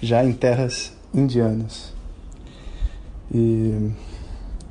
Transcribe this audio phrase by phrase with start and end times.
[0.00, 1.93] já em terras indianas.
[3.32, 3.90] E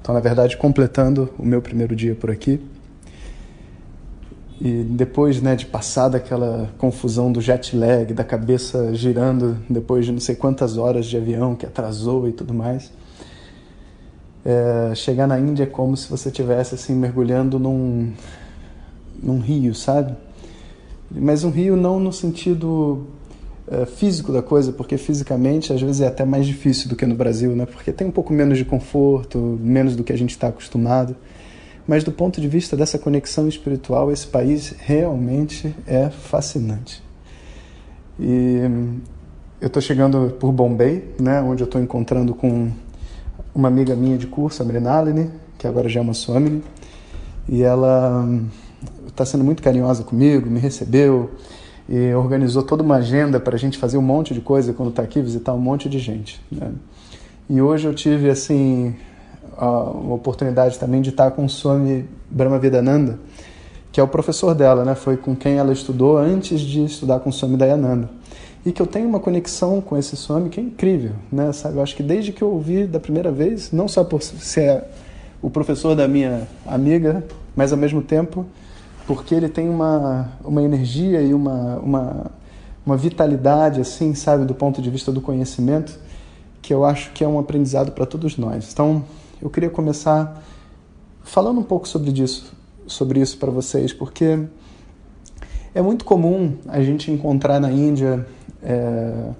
[0.03, 2.59] então, na verdade, completando o meu primeiro dia por aqui.
[4.59, 10.11] E depois, né, de passar daquela confusão do jet lag, da cabeça girando depois de
[10.11, 12.91] não sei quantas horas de avião que atrasou e tudo mais,
[14.43, 18.11] é, chegar na Índia é como se você estivesse assim mergulhando num
[19.21, 20.13] num rio, sabe?
[21.09, 23.07] Mas um rio não no sentido
[23.67, 27.15] é, físico da coisa, porque fisicamente às vezes é até mais difícil do que no
[27.15, 27.65] Brasil, né?
[27.65, 31.15] Porque tem um pouco menos de conforto, menos do que a gente está acostumado.
[31.87, 37.03] Mas do ponto de vista dessa conexão espiritual, esse país realmente é fascinante.
[38.19, 38.59] E
[39.59, 41.41] eu estou chegando por Bombay, né?
[41.41, 42.69] Onde eu estou encontrando com
[43.53, 46.63] uma amiga minha de curso, a Mrinalini, que agora já é uma Swamini,
[47.47, 48.27] e ela
[49.07, 51.31] está sendo muito carinhosa comigo, me recebeu
[51.87, 55.03] e organizou toda uma agenda para a gente fazer um monte de coisa quando está
[55.03, 56.41] aqui, visitar um monte de gente.
[56.51, 56.71] Né?
[57.49, 58.95] E hoje eu tive assim
[59.57, 59.67] a
[60.13, 63.19] oportunidade também de estar com o Swami Brahmavidananda,
[63.91, 64.95] que é o professor dela, né?
[64.95, 68.09] Foi com quem ela estudou antes de estudar com o Swami Dayananda.
[68.65, 71.51] E que eu tenho uma conexão com esse Swami que é incrível, né?
[71.51, 71.77] Sabe?
[71.77, 74.83] Eu acho que desde que eu ouvi da primeira vez, não só por ser
[75.41, 77.23] o professor da minha amiga,
[77.55, 78.45] mas ao mesmo tempo
[79.05, 82.31] porque ele tem uma, uma energia e uma, uma,
[82.85, 85.99] uma vitalidade, assim, sabe, do ponto de vista do conhecimento,
[86.61, 88.71] que eu acho que é um aprendizado para todos nós.
[88.71, 89.03] Então,
[89.41, 90.41] eu queria começar
[91.21, 92.53] falando um pouco sobre isso,
[92.87, 94.39] sobre isso para vocês, porque
[95.75, 98.25] é muito comum a gente encontrar na Índia
[98.61, 99.31] é,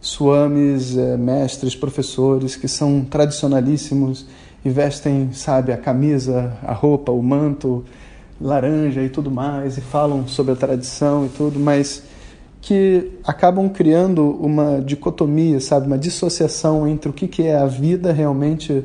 [0.00, 4.26] swamis, é, mestres, professores que são tradicionalíssimos
[4.64, 7.84] e vestem, sabe, a camisa, a roupa, o manto,
[8.40, 12.02] laranja e tudo mais, e falam sobre a tradição e tudo, mas
[12.60, 18.12] que acabam criando uma dicotomia, sabe, uma dissociação entre o que, que é a vida
[18.12, 18.84] realmente,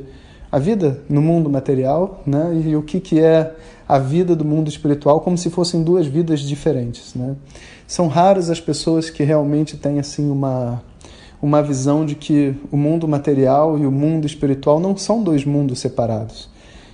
[0.51, 3.55] a vida no mundo material, né, e o que, que é
[3.87, 7.35] a vida do mundo espiritual, como se fossem duas vidas diferentes, né.
[7.87, 10.81] São raras as pessoas que realmente têm assim uma
[11.41, 15.79] uma visão de que o mundo material e o mundo espiritual não são dois mundos
[15.79, 16.47] separados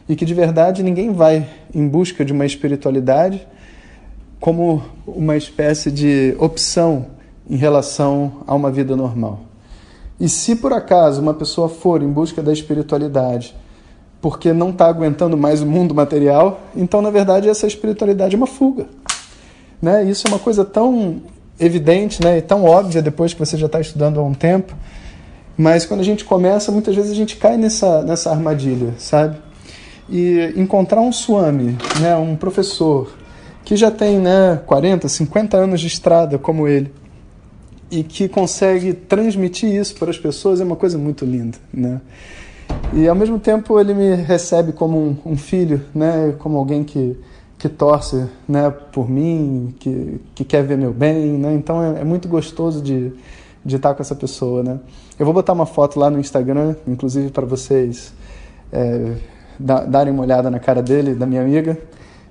[0.10, 3.48] e que de verdade ninguém vai em busca de uma espiritualidade
[4.40, 7.06] como uma espécie de opção
[7.48, 9.42] em relação a uma vida normal.
[10.20, 13.56] E se por acaso uma pessoa for em busca da espiritualidade
[14.20, 18.48] porque não está aguentando mais o mundo material, então na verdade essa espiritualidade é uma
[18.48, 18.88] fuga.
[19.82, 20.04] Né?
[20.06, 21.22] Isso é uma coisa tão
[21.60, 22.40] evidente né?
[22.40, 24.74] e tão óbvia depois que você já está estudando há um tempo,
[25.56, 29.38] mas quando a gente começa, muitas vezes a gente cai nessa, nessa armadilha, sabe?
[30.12, 33.12] E encontrar um swami, né, um professor
[33.64, 36.92] que já tem né, 40, 50 anos de estrada como ele
[37.92, 42.02] e que consegue transmitir isso para as pessoas é uma coisa muito linda, né?
[42.94, 47.18] E ao mesmo tempo ele me recebe como um, um filho, né, como alguém que
[47.58, 51.54] que torce, né, por mim, que, que quer ver meu bem, né?
[51.54, 53.12] Então é, é muito gostoso de
[53.64, 54.80] de estar com essa pessoa, né?
[55.18, 58.14] Eu vou botar uma foto lá no Instagram, inclusive para vocês
[58.72, 59.16] é,
[59.60, 61.78] darem uma olhada na cara dele, da minha amiga.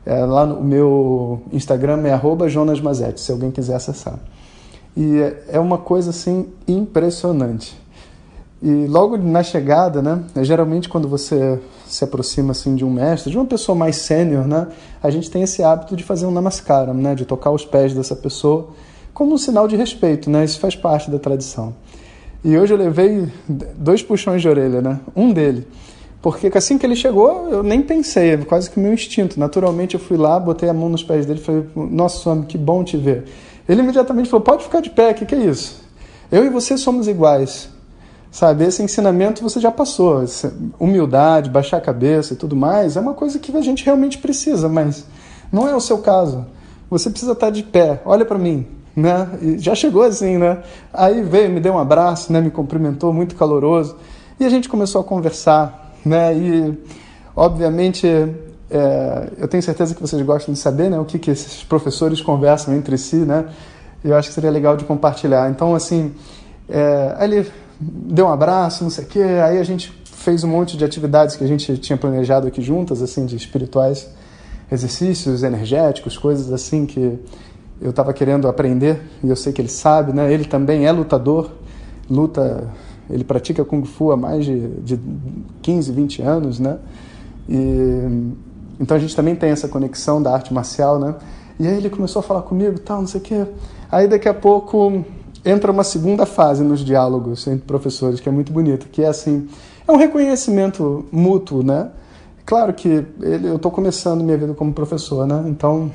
[0.07, 4.19] É, lá no meu Instagram é arroba Jonas Mazetti, se alguém quiser acessar.
[4.97, 7.79] E é, é uma coisa assim impressionante.
[8.63, 13.37] E logo na chegada, né, geralmente quando você se aproxima assim de um mestre, de
[13.37, 14.67] uma pessoa mais sênior, né,
[15.01, 18.17] a gente tem esse hábito de fazer um namaskaram, né, de tocar os pés dessa
[18.17, 18.71] pessoa
[19.15, 21.75] como um sinal de respeito, né, isso faz parte da tradição.
[22.43, 23.29] E hoje eu levei
[23.77, 25.67] dois puxões de orelha, né, um dele
[26.21, 29.39] porque assim que ele chegou, eu nem pensei, é quase que o meu instinto.
[29.39, 32.59] Naturalmente eu fui lá, botei a mão nos pés dele e falei: Nossa, homem, que
[32.59, 33.25] bom te ver.
[33.69, 35.81] Ele imediatamente falou: Pode ficar de pé, o que, que é isso?
[36.31, 37.71] Eu e você somos iguais.
[38.31, 40.23] Sabe, esse ensinamento você já passou.
[40.79, 44.69] Humildade, baixar a cabeça e tudo mais é uma coisa que a gente realmente precisa,
[44.69, 45.07] mas
[45.51, 46.45] não é o seu caso.
[46.91, 48.03] Você precisa estar de pé.
[48.05, 49.31] Olha para mim, né?
[49.41, 50.59] E já chegou assim, né?
[50.93, 52.41] Aí veio, me deu um abraço, né?
[52.41, 53.97] Me cumprimentou, muito caloroso.
[54.39, 56.35] E a gente começou a conversar né?
[56.35, 56.79] E,
[57.37, 58.07] obviamente,
[58.71, 62.21] é, eu tenho certeza que vocês gostam de saber né, o que, que esses professores
[62.21, 63.47] conversam entre si, né?
[64.05, 65.51] Eu acho que seria legal de compartilhar.
[65.51, 66.15] Então, assim,
[66.69, 67.51] é, ele
[67.81, 69.23] deu um abraço, não sei o quê.
[69.23, 73.03] Aí a gente fez um monte de atividades que a gente tinha planejado aqui juntas,
[73.03, 74.09] assim, de espirituais,
[74.71, 77.19] exercícios energéticos, coisas assim que
[77.81, 80.33] eu estava querendo aprender e eu sei que ele sabe, né?
[80.33, 81.51] Ele também é lutador,
[82.11, 82.69] luta,
[83.11, 85.01] ele pratica kung fu há mais de, de
[85.63, 86.79] 15, 20 anos, né?
[87.49, 88.35] E
[88.81, 91.15] então a gente também tem essa conexão da arte marcial, né?
[91.59, 93.47] E aí ele começou a falar comigo, tal, não sei o quê.
[93.91, 95.05] Aí daqui a pouco
[95.45, 99.49] entra uma segunda fase nos diálogos entre professores, que é muito bonita, que é assim,
[99.87, 101.91] é um reconhecimento mútuo, né?
[102.47, 105.45] Claro que ele, eu estou começando minha vida como professor, né?
[105.49, 105.91] Então,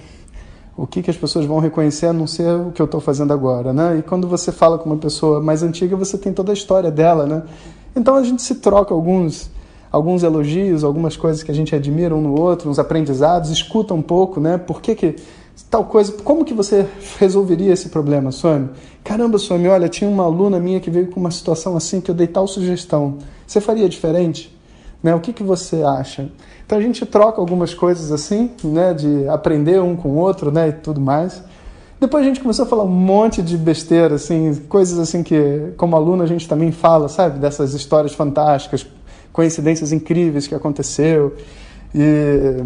[0.75, 3.31] o que, que as pessoas vão reconhecer a não ser o que eu estou fazendo
[3.31, 3.97] agora, né?
[3.99, 7.25] E quando você fala com uma pessoa mais antiga, você tem toda a história dela,
[7.27, 7.43] né?
[7.95, 9.51] Então a gente se troca alguns
[9.91, 14.01] alguns elogios, algumas coisas que a gente admira um no outro, uns aprendizados, escuta um
[14.01, 14.57] pouco, né?
[14.57, 15.15] Por que que
[15.69, 16.87] tal coisa, como que você
[17.19, 18.69] resolveria esse problema, Suami?
[19.03, 22.15] Caramba, Suami, olha, tinha uma aluna minha que veio com uma situação assim que eu
[22.15, 23.19] dei tal sugestão.
[23.45, 24.52] Você faria diferente?
[25.03, 25.13] Né?
[25.13, 26.31] O que, que você acha?
[26.65, 30.69] Então a gente troca algumas coisas assim, né, de aprender um com o outro, né,
[30.69, 31.43] e tudo mais.
[31.99, 35.95] Depois a gente começou a falar um monte de besteira, assim, coisas assim que, como
[35.95, 38.87] aluno, a gente também fala, sabe, dessas histórias fantásticas,
[39.31, 41.35] coincidências incríveis que aconteceu.
[41.93, 42.63] E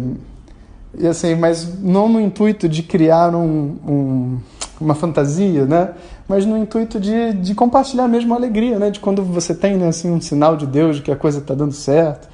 [0.96, 4.38] e assim, mas não no intuito de criar um, um,
[4.80, 5.90] uma fantasia, né?
[6.26, 8.90] Mas no intuito de, de compartilhar mesmo a alegria, né?
[8.90, 11.54] De quando você tem né, assim, um sinal de Deus de que a coisa está
[11.54, 12.28] dando certo.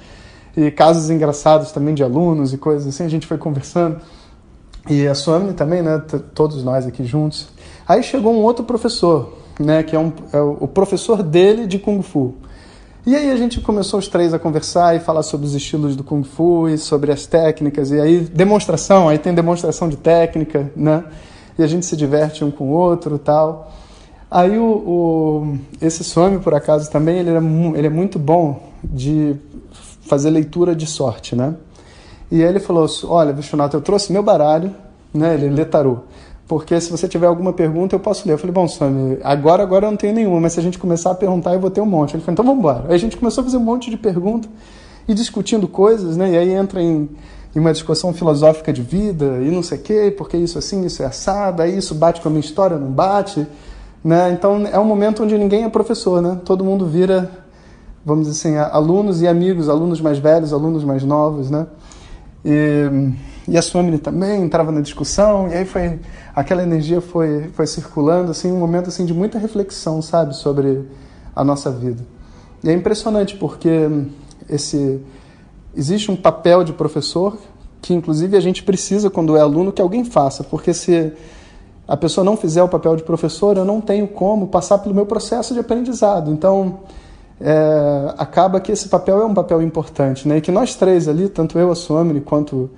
[0.55, 3.99] E casos engraçados também de alunos e coisas assim, a gente foi conversando.
[4.89, 6.01] E a Suamne também, né?
[6.33, 7.47] Todos nós aqui juntos.
[7.87, 9.83] Aí chegou um outro professor, né?
[9.83, 12.35] Que é, um, é o professor dele de Kung Fu.
[13.05, 16.03] E aí a gente começou os três a conversar e falar sobre os estilos do
[16.03, 17.91] Kung Fu e sobre as técnicas.
[17.91, 21.03] E aí, demonstração, aí tem demonstração de técnica, né?
[21.57, 23.71] E a gente se diverte um com o outro tal.
[24.29, 27.41] Aí o, o esse Swami, por acaso, também, ele, era,
[27.75, 29.35] ele é muito bom de
[30.01, 31.55] fazer leitura de sorte, né?
[32.31, 34.73] E aí ele falou, olha, Vishwanath, eu trouxe meu baralho,
[35.13, 35.35] né?
[35.35, 35.99] Ele lê tarô
[36.47, 38.33] porque se você tiver alguma pergunta eu posso ler.
[38.33, 41.11] Eu falei, bom, Sami, agora, agora eu não tenho nenhuma, mas se a gente começar
[41.11, 42.15] a perguntar eu vou ter um monte.
[42.15, 42.85] Ele falou, então vamos embora.
[42.87, 44.49] Aí a gente começou a fazer um monte de perguntas
[45.07, 46.31] e discutindo coisas, né?
[46.31, 47.09] E aí entra em,
[47.55, 50.85] em uma discussão filosófica de vida e não sei o quê, porque isso é assim,
[50.85, 53.47] isso é assado, aí isso bate com a minha história, não bate,
[54.03, 54.31] né?
[54.31, 56.37] Então é um momento onde ninguém é professor, né?
[56.43, 57.31] Todo mundo vira,
[58.05, 61.65] vamos dizer assim, alunos e amigos, alunos mais velhos, alunos mais novos, né?
[62.43, 63.13] E,
[63.47, 65.99] e a Swamini também entrava na discussão, e aí foi
[66.35, 70.83] aquela energia foi, foi circulando, assim, um momento assim de muita reflexão, sabe, sobre
[71.33, 72.03] a nossa vida.
[72.61, 73.89] E é impressionante porque
[74.49, 75.01] esse
[75.75, 77.37] existe um papel de professor
[77.81, 81.13] que inclusive a gente precisa quando é aluno que alguém faça, porque se
[81.87, 85.05] a pessoa não fizer o papel de professor, eu não tenho como passar pelo meu
[85.05, 86.31] processo de aprendizado.
[86.31, 86.79] Então,
[87.39, 90.37] é, acaba que esse papel é um papel importante, né?
[90.37, 92.71] E que nós três ali, tanto eu, a Suomi, quanto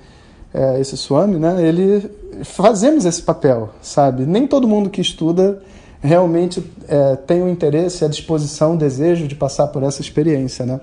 [0.53, 2.09] é, esse Swami, né, ele
[2.43, 4.25] fazemos esse papel, sabe?
[4.25, 5.61] Nem todo mundo que estuda
[6.01, 10.79] realmente é, tem o interesse, a disposição, o desejo de passar por essa experiência, né?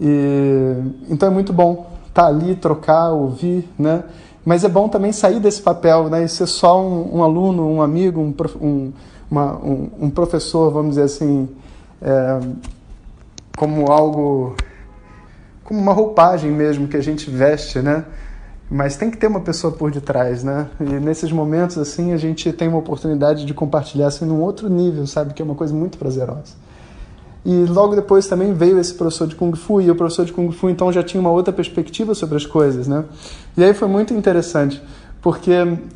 [0.00, 0.74] E,
[1.08, 4.04] então é muito bom estar tá ali, trocar, ouvir, né?
[4.44, 6.24] Mas é bom também sair desse papel, né?
[6.24, 8.92] E ser só um, um aluno, um amigo, um, um,
[9.30, 11.48] uma, um, um, professor, vamos dizer assim,
[12.00, 12.40] é,
[13.56, 14.54] como algo,
[15.64, 18.04] como uma roupagem mesmo que a gente veste, né?
[18.70, 20.68] mas tem que ter uma pessoa por detrás, né?
[20.80, 25.06] E nesses momentos assim a gente tem uma oportunidade de compartilhar assim num outro nível,
[25.06, 26.54] sabe, que é uma coisa muito prazerosa.
[27.46, 30.50] E logo depois também veio esse professor de kung fu e o professor de kung
[30.50, 33.04] fu então já tinha uma outra perspectiva sobre as coisas, né?
[33.56, 34.82] E aí foi muito interessante,
[35.22, 35.52] porque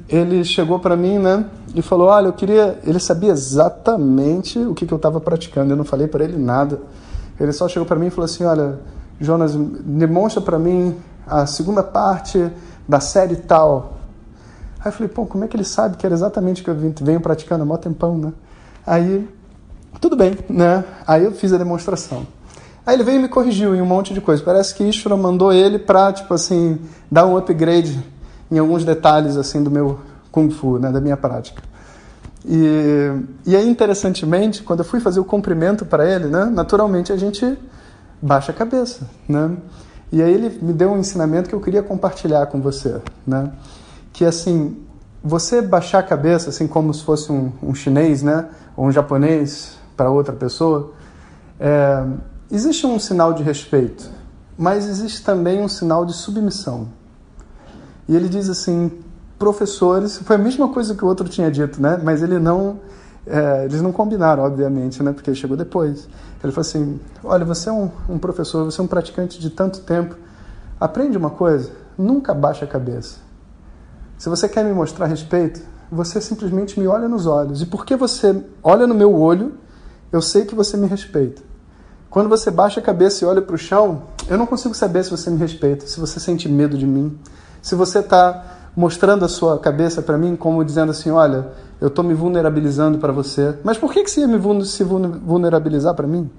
[0.09, 4.87] ele chegou para mim, né, e falou: "Olha, eu queria, ele sabia exatamente o que
[4.87, 6.81] que eu estava praticando, eu não falei para ele nada.
[7.41, 8.79] Ele só chegou para mim e falou assim: "Olha,
[9.21, 10.95] Jonas, demonstra para mim
[11.27, 12.49] a segunda parte
[12.89, 13.95] da série tal.
[14.79, 16.93] Aí eu falei, pô, como é que ele sabe que era exatamente o que eu
[17.03, 18.33] venho praticando há mó tempão, né?
[18.87, 19.29] Aí,
[20.01, 20.85] tudo bem, né?
[21.07, 22.27] Aí eu fiz a demonstração.
[22.87, 24.43] Aí ele veio e me corrigiu em um monte de coisa.
[24.43, 26.79] Parece que Ishvara mandou ele para, tipo assim,
[27.11, 28.03] dar um upgrade
[28.51, 30.01] em alguns detalhes, assim, do meu
[30.33, 30.91] Kung Fu, né?
[30.91, 31.63] Da minha prática.
[32.45, 33.13] E,
[33.47, 36.47] e aí, interessantemente, quando eu fui fazer o cumprimento para ele, né?
[36.47, 37.59] Naturalmente a gente
[38.23, 39.57] baixa a cabeça, né?
[40.11, 43.53] E aí ele me deu um ensinamento que eu queria compartilhar com você, né?
[44.13, 44.77] Que assim,
[45.23, 48.49] você baixar a cabeça, assim como se fosse um, um chinês, né?
[48.77, 50.93] Ou um japonês para outra pessoa,
[51.61, 52.07] é,
[52.51, 54.11] existe um sinal de respeito,
[54.57, 56.89] mas existe também um sinal de submissão.
[58.09, 58.91] E ele diz assim,
[59.39, 62.01] professores, foi a mesma coisa que o outro tinha dito, né?
[62.03, 62.79] Mas ele não
[63.27, 65.13] É, eles não combinaram, obviamente, né?
[65.13, 66.09] Porque ele chegou depois.
[66.43, 69.81] Ele falou assim: Olha, você é um, um professor, você é um praticante de tanto
[69.81, 70.17] tempo.
[70.81, 73.19] Aprende uma coisa: nunca baixe a cabeça.
[74.17, 75.61] Se você quer me mostrar respeito,
[75.93, 77.61] você simplesmente me olha nos olhos.
[77.61, 79.60] E porque você olha no meu olho,
[80.13, 81.43] eu sei que você me respeita.
[82.09, 85.11] Quando você baixa a cabeça e olha para o chão, eu não consigo saber se
[85.11, 87.17] você me respeita, se você sente medo de mim,
[87.63, 91.49] se você está mostrando a sua cabeça para mim como dizendo assim, olha,
[91.81, 93.55] eu estou me vulnerabilizando para você.
[93.63, 96.31] Mas por que, que você ia me se vulnerabilizar para mim?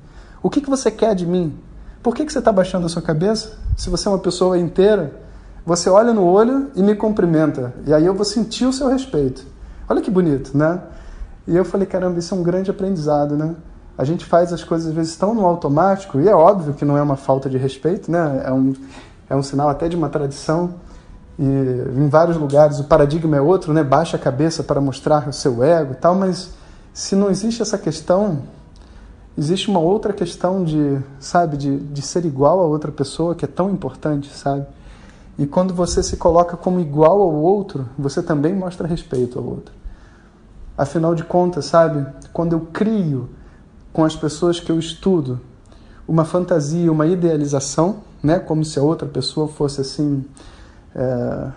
[0.44, 1.58] O que, que você quer de mim?
[2.04, 3.54] Por que, que você está baixando a sua cabeça?
[3.78, 5.13] Se você é uma pessoa inteira,
[5.66, 7.74] você olha no olho e me cumprimenta.
[7.86, 9.46] E aí eu vou sentir o seu respeito.
[9.88, 10.82] Olha que bonito, né?
[11.48, 13.55] E eu falei, caramba, isso é um grande aprendizado, né?
[13.98, 16.98] A gente faz as coisas às vezes tão no automático, e é óbvio que não
[16.98, 18.43] é uma falta de respeito, né?
[18.45, 18.74] É um,
[19.29, 20.75] é um sinal até de uma tradição.
[21.39, 23.83] E em vários lugares o paradigma é outro, né?
[23.83, 26.51] Baixa a cabeça para mostrar o seu ego e tal, mas
[26.93, 28.43] se não existe essa questão,
[29.38, 33.48] existe uma outra questão de, sabe, de, de ser igual a outra pessoa que é
[33.48, 34.65] tão importante, sabe?
[35.39, 39.80] E quando você se coloca como igual ao outro, você também mostra respeito ao outro.
[40.81, 43.29] Afinal de contas, sabe, quando eu crio
[43.93, 45.39] com as pessoas que eu estudo
[46.07, 50.25] uma fantasia, uma idealização, né, como se a outra pessoa fosse assim,
[50.95, 51.47] é,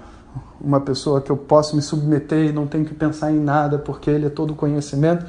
[0.60, 4.10] uma pessoa que eu posso me submeter e não tenho que pensar em nada porque
[4.10, 5.24] ele é todo conhecimento.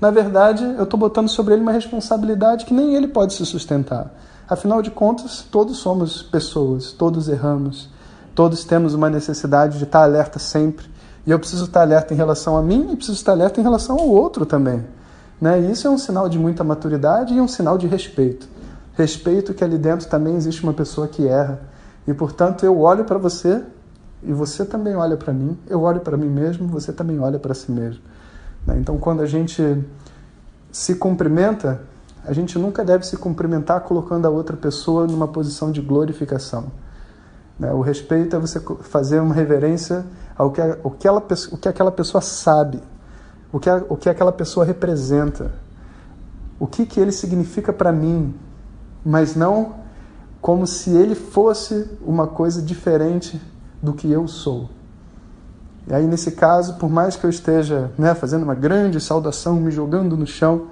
[0.00, 4.14] Na verdade, eu estou botando sobre ele uma responsabilidade que nem ele pode se sustentar.
[4.48, 7.90] Afinal de contas, todos somos pessoas, todos erramos,
[8.32, 10.89] todos temos uma necessidade de estar alerta sempre.
[11.26, 13.98] E eu preciso estar alerta em relação a mim e preciso estar alerta em relação
[13.98, 14.84] ao outro também.
[15.40, 15.60] Né?
[15.60, 18.48] E isso é um sinal de muita maturidade e um sinal de respeito.
[18.94, 21.60] Respeito que ali dentro também existe uma pessoa que erra.
[22.06, 23.62] E portanto eu olho para você
[24.22, 25.58] e você também olha para mim.
[25.66, 28.02] Eu olho para mim mesmo, você também olha para si mesmo.
[28.66, 28.76] Né?
[28.78, 29.62] Então quando a gente
[30.72, 31.82] se cumprimenta,
[32.24, 36.70] a gente nunca deve se cumprimentar colocando a outra pessoa numa posição de glorificação.
[37.60, 37.70] Né?
[37.74, 40.62] O respeito é você fazer uma reverência ao que,
[40.98, 42.80] que, ela, o que aquela pessoa sabe,
[43.52, 45.52] o que, o que aquela pessoa representa,
[46.58, 48.34] o que, que ele significa para mim,
[49.04, 49.74] mas não
[50.40, 53.38] como se ele fosse uma coisa diferente
[53.82, 54.70] do que eu sou.
[55.86, 59.70] E aí, nesse caso, por mais que eu esteja né, fazendo uma grande saudação, me
[59.70, 60.68] jogando no chão,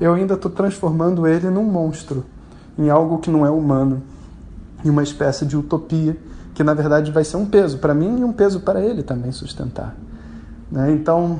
[0.00, 2.24] eu ainda estou transformando ele num monstro,
[2.78, 4.02] em algo que não é humano,
[4.84, 6.16] em uma espécie de utopia,
[6.54, 9.32] que na verdade vai ser um peso para mim e um peso para ele também
[9.32, 9.96] sustentar.
[10.70, 10.92] Né?
[10.92, 11.38] Então,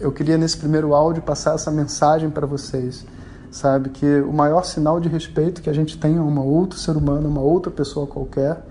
[0.00, 3.04] eu queria nesse primeiro áudio passar essa mensagem para vocês,
[3.50, 3.90] sabe?
[3.90, 7.28] Que o maior sinal de respeito que a gente tem a uma outro ser humano,
[7.28, 8.62] uma outra pessoa qualquer,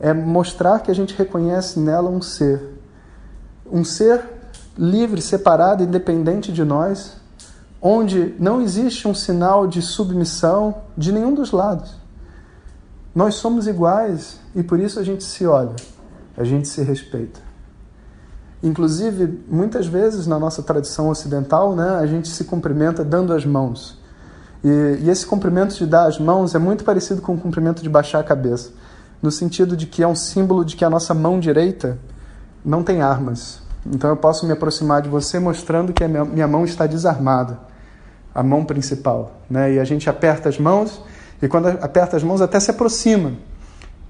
[0.00, 2.78] é mostrar que a gente reconhece nela um ser.
[3.70, 4.22] Um ser
[4.76, 7.16] livre, separado, independente de nós,
[7.82, 11.96] onde não existe um sinal de submissão de nenhum dos lados.
[13.14, 15.74] Nós somos iguais e por isso a gente se olha,
[16.36, 17.40] a gente se respeita.
[18.62, 23.98] Inclusive, muitas vezes na nossa tradição ocidental, né, a gente se cumprimenta dando as mãos.
[24.64, 27.88] E, e esse cumprimento de dar as mãos é muito parecido com o cumprimento de
[27.88, 28.70] baixar a cabeça,
[29.22, 31.98] no sentido de que é um símbolo de que a nossa mão direita
[32.64, 33.60] não tem armas.
[33.86, 37.58] Então eu posso me aproximar de você mostrando que a minha, minha mão está desarmada,
[38.34, 39.40] a mão principal.
[39.48, 39.74] Né?
[39.74, 41.00] E a gente aperta as mãos,
[41.40, 43.32] e quando aperta as mãos até se aproxima.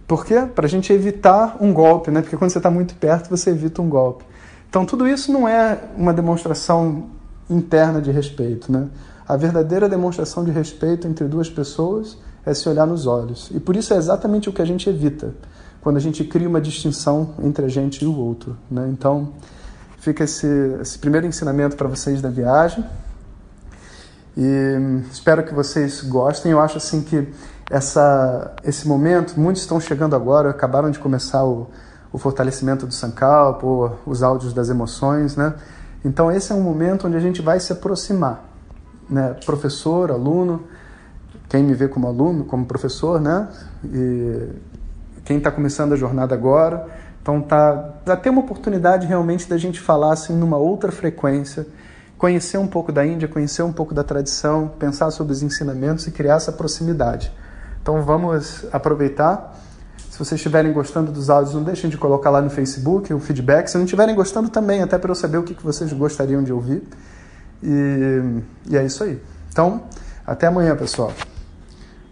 [0.06, 0.47] Por quê?
[0.54, 2.23] Para a gente evitar um golpe, né?
[2.23, 4.25] porque quando você está muito perto você evita um golpe.
[4.68, 7.06] Então, tudo isso não é uma demonstração
[7.49, 8.70] interna de respeito.
[8.70, 8.88] Né?
[9.26, 13.50] A verdadeira demonstração de respeito entre duas pessoas é se olhar nos olhos.
[13.54, 15.35] E por isso é exatamente o que a gente evita
[15.80, 18.56] quando a gente cria uma distinção entre a gente e o outro.
[18.70, 18.88] Né?
[18.92, 19.30] Então,
[19.99, 20.47] fica esse,
[20.80, 22.85] esse primeiro ensinamento para vocês da viagem.
[24.40, 26.52] E espero que vocês gostem.
[26.52, 27.26] Eu acho assim que
[27.68, 31.68] essa, esse momento, muitos estão chegando agora, acabaram de começar o,
[32.12, 33.66] o fortalecimento do Sankalpa,
[34.07, 35.54] os áudios das emoções, né?
[36.04, 38.45] Então esse é um momento onde a gente vai se aproximar,
[39.11, 39.35] né?
[39.45, 40.62] Professor, aluno,
[41.49, 43.49] quem me vê como aluno, como professor, né?
[43.85, 44.50] E
[45.25, 46.87] quem está começando a jornada agora,
[47.21, 51.66] então tá, vai ter uma oportunidade realmente da gente falar assim numa outra frequência,
[52.19, 56.11] conhecer um pouco da Índia, conhecer um pouco da tradição, pensar sobre os ensinamentos e
[56.11, 57.33] criar essa proximidade.
[57.81, 59.57] Então vamos aproveitar
[60.11, 63.69] se vocês estiverem gostando dos áudios, não deixem de colocar lá no Facebook o feedback.
[63.69, 66.83] Se não estiverem gostando também, até para eu saber o que vocês gostariam de ouvir.
[67.63, 69.23] E, e é isso aí.
[69.49, 69.85] Então,
[70.27, 71.13] até amanhã, pessoal.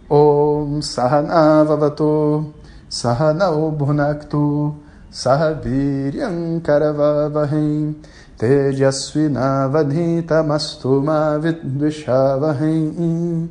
[0.09, 2.53] Om Sahana Vavato
[2.89, 4.73] Sahana Bhunaktu
[5.11, 7.93] Sahaviryam Karavavahem
[8.39, 13.49] तेजस्विनावधीतमस्तु मा विद्विषावहै।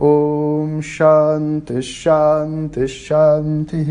[0.00, 3.90] ॐ शान्तिः शान्तिः